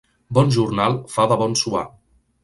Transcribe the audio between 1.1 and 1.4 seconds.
fa de